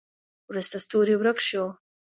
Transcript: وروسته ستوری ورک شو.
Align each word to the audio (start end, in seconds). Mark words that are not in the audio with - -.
وروسته 0.49 0.77
ستوری 0.85 1.15
ورک 1.17 1.37
شو. 1.47 1.65